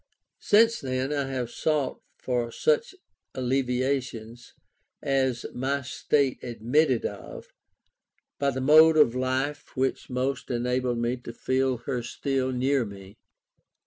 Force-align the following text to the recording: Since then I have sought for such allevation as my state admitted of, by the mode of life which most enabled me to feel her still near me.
Since 0.39 0.79
then 0.81 1.13
I 1.13 1.27
have 1.27 1.51
sought 1.51 2.01
for 2.17 2.51
such 2.51 2.95
allevation 3.35 4.35
as 4.99 5.45
my 5.53 5.83
state 5.83 6.39
admitted 6.43 7.05
of, 7.05 7.53
by 8.39 8.49
the 8.49 8.61
mode 8.61 8.97
of 8.97 9.13
life 9.13 9.77
which 9.77 10.09
most 10.09 10.49
enabled 10.49 10.97
me 10.97 11.17
to 11.17 11.31
feel 11.33 11.77
her 11.85 12.01
still 12.01 12.51
near 12.51 12.83
me. 12.83 13.15